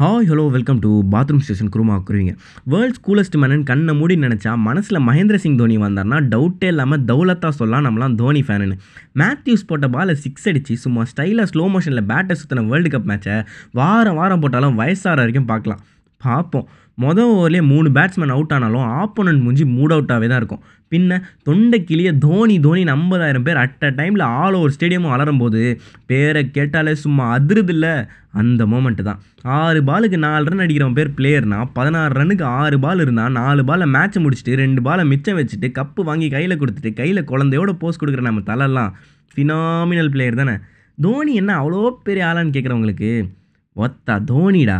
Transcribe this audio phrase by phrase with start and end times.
[0.00, 2.32] Hi hello welcome to bathroom station kurma குருவிங்க
[2.70, 7.84] world's coolest Menon கண்ணை மூடி நினச்சா மனசில் மகேந்திர சிங் தோனி வந்தார்னா டவுட்டே இல்லாமல் தௌலத்தா சொல்லலாம்
[7.86, 8.76] நம்மளாம் தோனி ஃபேனுன்னு
[9.14, 14.14] மேத்யூஸ் போட்ட பாலை சிக்ஸ் அடித்து சும்மா ஸ்டைலாக ஸ்லோ மோஷனில் பேட்டை சுற்றின வேர்ல்டு கப் மேட்சை வாரம்
[14.14, 15.82] வாரம் போட்டாலும் வயசாகிற வரைக்கும் பார்க்கலாம்.
[16.24, 16.68] பார்ப்போம்.
[17.02, 20.62] மொதல் ஓவர்லேயே மூணு பேட்ஸ்மேன் அவுட் ஆனாலும் ஆப்போனன்ட் முடிஞ்சு மூட் அவுட்டாகவே தான் இருக்கும்.
[20.92, 25.60] பின்ன தொண்டை கிளிய தோனி தோனி ஐம்பதாயிரம் பேர் அட் அ டைமில் ஆல் ஓவர் ஸ்டேடியமும் அலறும் போது
[26.10, 27.86] பேரை கேட்டாலே சும்மா அதிருதில்ல.
[28.40, 29.20] அந்த மூமெண்ட்டு தான்.
[29.58, 34.20] ஆறு பாலுக்கு நாலு ரன் அடிக்கிறவன் பேர் பிளேயர்னா பதினாறு ரன்னுக்கு ஆறு பால் இருந்தால் நாலு பாலை மேட்ச்சை
[34.24, 38.94] முடிச்சுட்டு ரெண்டு பாலை மிச்சம் வச்சுட்டு கப்பு வாங்கி கையில் கொடுத்துட்டு கையில் குழந்தையோட போஸ்ட் கொடுக்குற நம்ம தலைலாம்
[39.32, 40.56] ஃபினாமினல் பிளேயர் தானே.
[40.98, 43.10] தோனி என்ன அவ்வளோ பெரிய ஆளான்னு கேட்குறவங்களுக்கு
[43.76, 44.78] ஒத்தா தோனிடா.